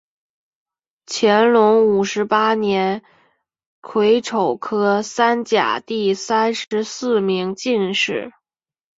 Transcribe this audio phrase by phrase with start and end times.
[1.05, 3.03] 乾隆五十八年
[3.81, 8.31] 癸丑科三甲第三十四名进士。